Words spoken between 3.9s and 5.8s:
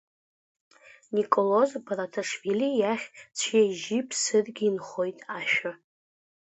ԥсыргьы инхоит ашәа…